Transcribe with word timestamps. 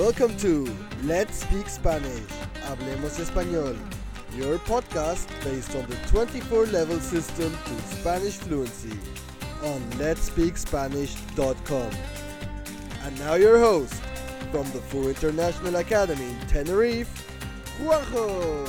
Welcome 0.00 0.34
to 0.38 0.66
Let's 1.04 1.42
Speak 1.42 1.68
Spanish. 1.68 2.24
Hablemos 2.64 3.20
Español. 3.20 3.76
Your 4.34 4.56
podcast 4.60 5.28
based 5.44 5.76
on 5.76 5.84
the 5.90 5.96
24 6.08 6.68
level 6.72 6.98
system 7.00 7.52
to 7.52 7.96
Spanish 7.96 8.38
fluency 8.38 8.98
on 9.62 9.78
letspeakspanish.com. 9.98 11.90
And 13.04 13.18
now 13.18 13.34
your 13.34 13.58
host 13.58 13.92
from 14.50 14.64
the 14.72 14.80
Full 14.88 15.08
International 15.08 15.76
Academy 15.76 16.30
in 16.30 16.46
Tenerife, 16.48 17.12
Juanjo. 17.82 18.64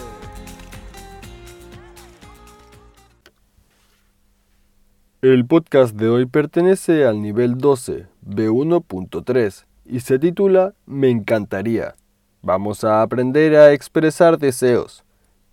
El 5.22 5.46
podcast 5.46 5.96
de 5.96 6.10
hoy 6.10 6.26
pertenece 6.26 7.06
al 7.06 7.22
nivel 7.22 7.58
12, 7.58 8.10
B1.3, 8.22 9.71
y 9.92 10.00
se 10.00 10.18
titula 10.18 10.74
Me 10.86 11.10
encantaría. 11.10 11.96
Vamos 12.42 12.84
a 12.86 13.02
aprender 13.02 13.56
a 13.58 13.74
expresar 13.74 14.40
deseos. 14.40 15.04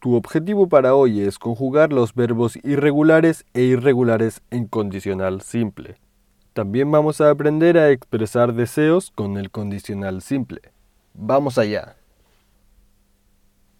Tu 0.00 0.14
objetivo 0.14 0.68
para 0.68 0.94
hoy 0.94 1.20
es 1.20 1.40
conjugar 1.40 1.92
los 1.92 2.14
verbos 2.14 2.56
irregulares 2.62 3.44
e 3.52 3.62
irregulares 3.62 4.40
en 4.50 4.68
condicional 4.68 5.42
simple. 5.42 5.96
También 6.52 6.90
vamos 6.90 7.20
a 7.20 7.30
aprender 7.30 7.76
a 7.76 7.90
expresar 7.90 8.54
deseos 8.54 9.10
con 9.10 9.36
el 9.36 9.50
condicional 9.50 10.22
simple. 10.22 10.60
Vamos 11.14 11.58
allá. 11.58 11.96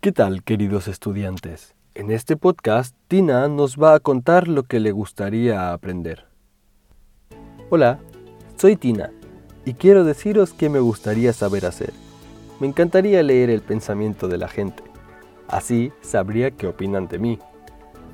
¿Qué 0.00 0.10
tal, 0.10 0.42
queridos 0.42 0.88
estudiantes? 0.88 1.76
En 1.94 2.10
este 2.10 2.36
podcast, 2.36 2.96
Tina 3.06 3.46
nos 3.46 3.76
va 3.76 3.94
a 3.94 4.00
contar 4.00 4.48
lo 4.48 4.64
que 4.64 4.80
le 4.80 4.90
gustaría 4.90 5.72
aprender. 5.72 6.26
Hola, 7.70 8.00
soy 8.56 8.76
Tina 8.76 9.12
y 9.68 9.74
quiero 9.74 10.02
deciros 10.02 10.54
qué 10.54 10.70
me 10.70 10.78
gustaría 10.78 11.34
saber 11.34 11.66
hacer. 11.66 11.92
Me 12.58 12.66
encantaría 12.66 13.22
leer 13.22 13.50
el 13.50 13.60
pensamiento 13.60 14.26
de 14.26 14.38
la 14.38 14.48
gente. 14.48 14.82
Así 15.46 15.92
sabría 16.00 16.50
qué 16.52 16.66
opinan 16.66 17.06
de 17.06 17.18
mí. 17.18 17.38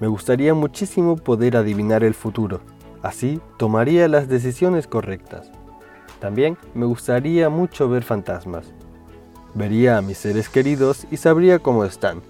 Me 0.01 0.09
gustaría 0.09 0.53
muchísimo 0.53 1.17
poder 1.17 1.57
adivinar 1.57 2.03
el 2.03 2.15
futuro. 2.15 2.61
Así 3.03 3.41
tomaría 3.57 4.09
las 4.09 4.29
decisiones 4.29 4.89
correctas. 4.89 5.51
También 6.19 6.59
me 6.75 6.87
gustaría 6.87 7.49
mucho 7.49 7.89
ver 7.89 8.03
fantasmas. 8.03 8.73
Vería 9.55 9.99
a 9.99 10.03
mis 10.03 10.19
seres 10.19 10.49
queridos 10.49 11.07
y 11.11 11.19
sabría 11.19 11.61
cómo 11.61 11.85
están 11.85 12.21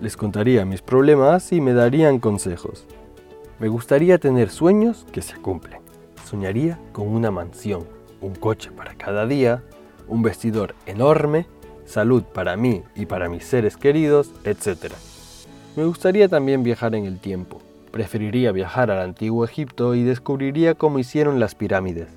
les 0.00 0.16
contaría 0.16 0.64
mis 0.64 0.82
problemas 0.82 1.52
y 1.52 1.60
me 1.60 1.72
darían 1.72 2.18
consejos. 2.18 2.86
Me 3.58 3.68
gustaría 3.68 4.18
tener 4.18 4.50
sueños 4.50 5.06
que 5.12 5.22
se 5.22 5.36
cumplen. 5.36 5.80
Soñaría 6.24 6.78
con 6.92 7.08
una 7.08 7.30
mansión, 7.30 7.86
un 8.24 8.34
coche 8.34 8.70
para 8.70 8.94
cada 8.94 9.26
día, 9.26 9.62
un 10.08 10.22
vestidor 10.22 10.74
enorme, 10.86 11.46
salud 11.84 12.22
para 12.22 12.56
mí 12.56 12.82
y 12.94 13.06
para 13.06 13.28
mis 13.28 13.44
seres 13.44 13.76
queridos, 13.76 14.30
etc. 14.44 14.94
Me 15.76 15.84
gustaría 15.84 16.28
también 16.28 16.62
viajar 16.62 16.94
en 16.94 17.04
el 17.04 17.20
tiempo. 17.20 17.60
Preferiría 17.90 18.52
viajar 18.52 18.90
al 18.90 19.00
antiguo 19.00 19.44
Egipto 19.44 19.94
y 19.94 20.02
descubriría 20.02 20.74
cómo 20.74 20.98
hicieron 20.98 21.38
las 21.38 21.54
pirámides. 21.54 22.08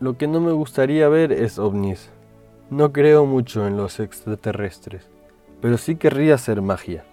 Lo 0.00 0.16
que 0.16 0.26
no 0.26 0.40
me 0.40 0.52
gustaría 0.52 1.08
ver 1.08 1.32
es 1.32 1.58
ovnis. 1.58 2.10
No 2.70 2.92
creo 2.92 3.26
mucho 3.26 3.66
en 3.66 3.76
los 3.76 4.00
extraterrestres 4.00 5.08
pero 5.60 5.78
sí 5.78 5.96
querría 5.96 6.34
hacer 6.34 6.62
magia. 6.62 7.04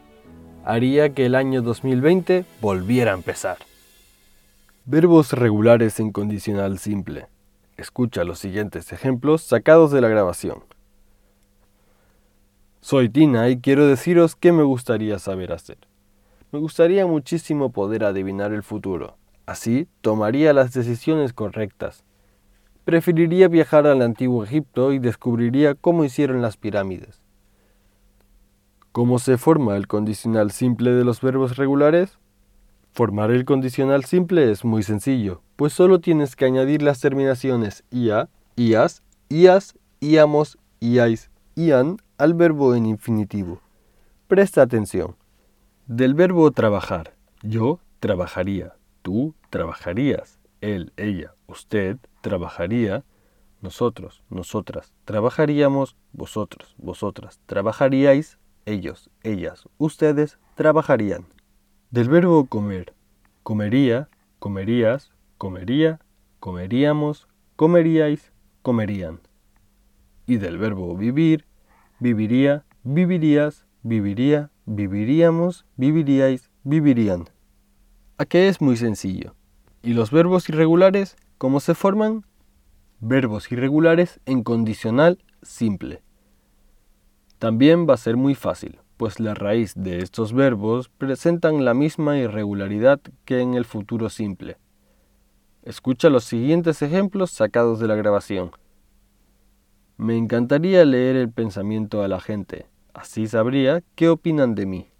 Haría 0.64 1.14
que 1.14 1.26
el 1.26 1.36
año 1.36 1.62
2020 1.62 2.46
volviera 2.62 3.12
a 3.12 3.16
empezar. 3.16 3.58
Verbos 4.86 5.34
regulares 5.34 6.00
en 6.00 6.12
condicional 6.12 6.80
simple. 6.80 7.28
Escucha 7.78 8.24
los 8.24 8.40
siguientes 8.40 8.94
ejemplos 8.94 9.42
sacados 9.42 9.92
de 9.92 10.02
la 10.02 10.08
grabación. 10.08 10.64
Soy 12.80 13.10
Tina 13.10 13.50
y 13.50 13.60
quiero 13.60 13.86
deciros 13.88 14.36
qué 14.36 14.52
me 14.52 14.64
gustaría 14.64 15.20
saber 15.20 15.52
hacer. 15.52 15.80
Me 16.52 16.60
gustaría 16.60 17.06
muchísimo 17.06 17.72
poder 17.72 18.04
adivinar 18.04 18.54
el 18.54 18.64
futuro. 18.64 19.18
Así 19.46 19.88
tomaría 20.02 20.54
las 20.54 20.74
decisiones 20.74 21.34
correctas. 21.34 22.06
Preferiría 22.86 23.48
viajar 23.48 23.88
al 23.88 24.02
antiguo 24.02 24.44
Egipto 24.44 24.94
y 24.94 25.00
descubriría 25.00 25.76
cómo 25.76 26.06
hicieron 26.06 26.42
las 26.42 26.56
pirámides. 26.56 27.22
¿Cómo 28.92 29.20
se 29.20 29.38
forma 29.38 29.76
el 29.76 29.88
condicional 29.88 30.52
simple 30.52 30.92
de 30.92 31.04
los 31.04 31.20
verbos 31.20 31.58
regulares? 31.58 32.18
Formar 32.96 33.30
el 33.30 33.44
condicional 33.44 34.06
simple 34.06 34.50
es 34.52 34.64
muy 34.64 34.82
sencillo, 34.82 35.42
pues 35.58 35.74
solo 35.74 36.00
tienes 36.00 36.38
que 36.38 36.46
añadir 36.46 36.82
las 36.82 37.02
terminaciones 37.02 37.84
ia, 37.92 38.30
ias, 38.56 39.04
ias, 39.28 39.78
iamos, 40.00 40.58
iais, 40.80 41.30
ian 41.56 41.98
al 42.18 42.36
verbo 42.36 42.74
en 42.74 42.86
infinitivo. 42.86 43.60
Presta 44.30 44.62
atención. 44.62 45.18
Del 45.88 46.14
verbo 46.14 46.52
trabajar, 46.52 47.16
yo 47.44 47.82
trabajaría, 48.00 48.78
tú 49.02 49.36
trabajarías, 49.50 50.40
él, 50.62 50.94
ella, 50.96 51.34
usted 51.48 51.98
trabajaría, 52.22 53.04
nosotros, 53.60 54.24
nosotras 54.30 54.94
trabajaríamos, 55.04 55.98
vosotros, 56.14 56.74
vosotras 56.78 57.42
trabajaríais, 57.46 58.38
ellos, 58.66 59.10
ellas, 59.22 59.68
ustedes 59.80 60.40
trabajarían. 60.56 61.35
Del 61.96 62.10
verbo 62.10 62.46
comer, 62.48 62.94
comería, 63.42 64.10
comerías, 64.40 65.14
comería, 65.38 66.02
comeríamos, 66.42 67.30
comeríais, 67.56 68.34
comerían. 68.64 69.22
Y 70.28 70.36
del 70.36 70.58
verbo 70.58 70.94
vivir, 70.98 71.46
viviría, 72.02 72.66
vivirías, 72.84 73.66
viviría, 73.82 74.52
viviríamos, 74.66 75.66
viviríais, 75.78 76.52
vivirían. 76.66 77.30
¿A 78.18 78.26
qué 78.26 78.50
es 78.50 78.60
muy 78.60 78.76
sencillo? 78.76 79.34
¿Y 79.82 79.94
los 79.94 80.12
verbos 80.12 80.50
irregulares 80.50 81.16
cómo 81.38 81.62
se 81.62 81.76
forman? 81.76 82.26
Verbos 83.00 83.50
irregulares 83.54 84.20
en 84.26 84.44
condicional 84.44 85.24
simple. 85.44 86.02
También 87.40 87.88
va 87.88 87.94
a 87.94 88.04
ser 88.06 88.18
muy 88.18 88.36
fácil, 88.36 88.82
pues 88.98 89.20
la 89.20 89.34
raíz 89.34 89.74
de 89.76 90.00
estos 90.00 90.34
verbos 90.34 90.90
presentan 90.90 91.66
la 91.66 91.74
misma 91.74 92.18
irregularidad 92.18 93.02
que 93.26 93.42
en 93.42 93.54
el 93.54 93.66
futuro 93.66 94.10
simple. 94.10 94.58
Escucha 95.64 96.10
los 96.10 96.24
siguientes 96.24 96.82
ejemplos 96.82 97.32
sacados 97.32 97.80
de 97.80 97.88
la 97.88 97.96
grabación. 97.96 98.52
Me 99.98 100.18
encantaría 100.18 100.86
leer 100.86 101.16
el 101.16 101.32
pensamiento 101.32 102.04
a 102.04 102.08
la 102.08 102.20
gente, 102.20 102.68
así 102.94 103.28
sabría 103.28 103.82
qué 103.96 104.10
opinan 104.10 104.56
de 104.56 104.66
mí. 104.66 104.92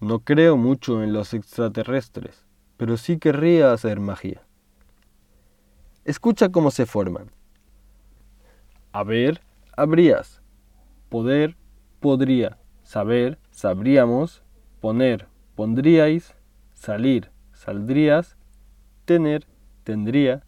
No 0.00 0.20
creo 0.20 0.56
mucho 0.56 1.02
en 1.02 1.12
los 1.12 1.34
extraterrestres, 1.34 2.46
pero 2.76 2.96
sí 2.96 3.18
querría 3.18 3.72
hacer 3.72 4.00
magia. 4.00 4.42
Escucha 6.04 6.50
cómo 6.50 6.70
se 6.70 6.86
forman. 6.86 7.30
A 8.92 9.02
ver, 9.02 9.40
habrías 9.76 10.40
poder, 11.08 11.56
podría, 12.00 12.58
saber, 12.82 13.38
sabríamos, 13.50 14.42
poner, 14.80 15.26
pondríais, 15.54 16.34
salir, 16.74 17.30
saldrías, 17.52 18.36
tener, 19.04 19.46
tendría, 19.84 20.44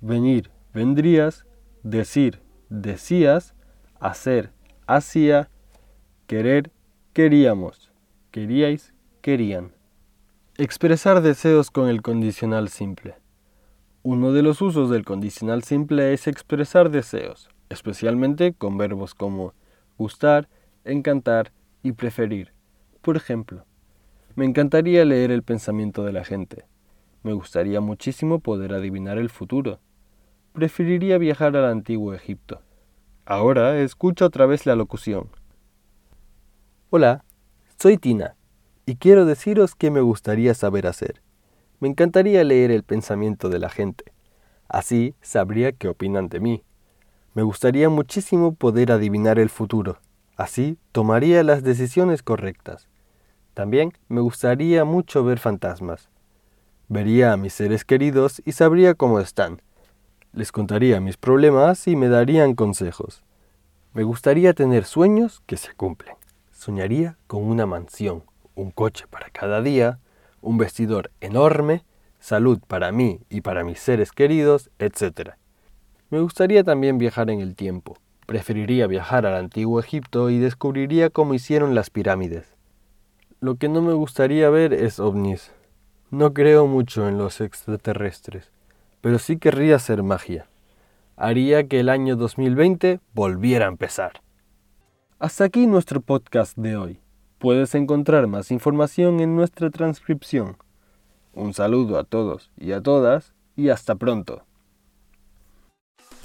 venir, 0.00 0.50
vendrías, 0.72 1.46
decir, 1.82 2.40
decías, 2.68 3.54
hacer, 4.00 4.52
hacía, 4.86 5.50
querer, 6.26 6.70
queríamos, 7.12 7.92
queríais, 8.30 8.94
querían. 9.20 9.72
Expresar 10.56 11.22
deseos 11.22 11.70
con 11.70 11.88
el 11.88 12.02
condicional 12.02 12.68
simple. 12.68 13.16
Uno 14.02 14.32
de 14.32 14.42
los 14.42 14.62
usos 14.62 14.90
del 14.90 15.04
condicional 15.04 15.62
simple 15.62 16.12
es 16.12 16.26
expresar 16.26 16.90
deseos, 16.90 17.48
especialmente 17.68 18.54
con 18.54 18.78
verbos 18.78 19.14
como 19.14 19.54
gustar, 19.98 20.48
encantar 20.92 21.52
y 21.82 21.92
preferir. 21.92 22.52
Por 23.02 23.16
ejemplo, 23.16 23.64
me 24.34 24.44
encantaría 24.44 25.04
leer 25.04 25.30
el 25.30 25.42
pensamiento 25.42 26.04
de 26.04 26.12
la 26.12 26.24
gente. 26.24 26.64
Me 27.22 27.32
gustaría 27.32 27.80
muchísimo 27.80 28.40
poder 28.40 28.72
adivinar 28.72 29.18
el 29.18 29.30
futuro. 29.30 29.80
Preferiría 30.52 31.18
viajar 31.18 31.56
al 31.56 31.66
antiguo 31.66 32.14
Egipto. 32.14 32.62
Ahora 33.26 33.78
escucha 33.80 34.24
otra 34.24 34.46
vez 34.46 34.64
la 34.64 34.76
locución. 34.76 35.28
Hola, 36.90 37.24
soy 37.78 37.98
Tina 37.98 38.36
y 38.86 38.96
quiero 38.96 39.26
deciros 39.26 39.74
qué 39.74 39.90
me 39.90 40.00
gustaría 40.00 40.54
saber 40.54 40.86
hacer. 40.86 41.20
Me 41.80 41.88
encantaría 41.88 42.42
leer 42.42 42.70
el 42.70 42.82
pensamiento 42.82 43.50
de 43.50 43.58
la 43.58 43.68
gente. 43.68 44.12
Así 44.68 45.14
sabría 45.20 45.72
qué 45.72 45.88
opinan 45.88 46.28
de 46.28 46.40
mí. 46.40 46.64
Me 47.34 47.42
gustaría 47.42 47.88
muchísimo 47.88 48.54
poder 48.54 48.90
adivinar 48.90 49.38
el 49.38 49.50
futuro. 49.50 49.98
Así 50.38 50.78
tomaría 50.92 51.42
las 51.42 51.64
decisiones 51.64 52.22
correctas. 52.22 52.86
También 53.54 53.92
me 54.08 54.20
gustaría 54.20 54.84
mucho 54.84 55.24
ver 55.24 55.40
fantasmas. 55.40 56.08
Vería 56.86 57.32
a 57.32 57.36
mis 57.36 57.52
seres 57.52 57.84
queridos 57.84 58.40
y 58.44 58.52
sabría 58.52 58.94
cómo 58.94 59.18
están. 59.18 59.60
Les 60.32 60.52
contaría 60.52 61.00
mis 61.00 61.16
problemas 61.16 61.88
y 61.88 61.96
me 61.96 62.08
darían 62.08 62.54
consejos. 62.54 63.24
Me 63.94 64.04
gustaría 64.04 64.54
tener 64.54 64.84
sueños 64.84 65.42
que 65.44 65.56
se 65.56 65.74
cumplen. 65.74 66.14
Soñaría 66.52 67.18
con 67.26 67.42
una 67.42 67.66
mansión, 67.66 68.22
un 68.54 68.70
coche 68.70 69.06
para 69.10 69.30
cada 69.30 69.60
día, 69.60 69.98
un 70.40 70.56
vestidor 70.56 71.10
enorme, 71.20 71.84
salud 72.20 72.60
para 72.64 72.92
mí 72.92 73.18
y 73.28 73.40
para 73.40 73.64
mis 73.64 73.80
seres 73.80 74.12
queridos, 74.12 74.70
etc. 74.78 75.32
Me 76.10 76.20
gustaría 76.20 76.62
también 76.62 76.96
viajar 76.96 77.28
en 77.28 77.40
el 77.40 77.56
tiempo. 77.56 77.96
Preferiría 78.28 78.86
viajar 78.86 79.24
al 79.24 79.36
antiguo 79.36 79.80
Egipto 79.80 80.28
y 80.28 80.36
descubriría 80.36 81.08
cómo 81.08 81.32
hicieron 81.32 81.74
las 81.74 81.88
pirámides. 81.88 82.44
Lo 83.40 83.54
que 83.54 83.70
no 83.70 83.80
me 83.80 83.94
gustaría 83.94 84.50
ver 84.50 84.74
es 84.74 85.00
ovnis. 85.00 85.50
No 86.10 86.34
creo 86.34 86.66
mucho 86.66 87.08
en 87.08 87.16
los 87.16 87.40
extraterrestres, 87.40 88.52
pero 89.00 89.18
sí 89.18 89.38
querría 89.38 89.76
hacer 89.76 90.02
magia. 90.02 90.46
Haría 91.16 91.68
que 91.68 91.80
el 91.80 91.88
año 91.88 92.16
2020 92.16 93.00
volviera 93.14 93.64
a 93.64 93.70
empezar. 93.70 94.20
Hasta 95.18 95.44
aquí 95.44 95.66
nuestro 95.66 96.02
podcast 96.02 96.54
de 96.58 96.76
hoy. 96.76 97.00
Puedes 97.38 97.74
encontrar 97.74 98.26
más 98.26 98.50
información 98.50 99.20
en 99.20 99.36
nuestra 99.36 99.70
transcripción. 99.70 100.58
Un 101.32 101.54
saludo 101.54 101.98
a 101.98 102.04
todos 102.04 102.50
y 102.58 102.72
a 102.72 102.82
todas 102.82 103.32
y 103.56 103.70
hasta 103.70 103.94
pronto. 103.94 104.42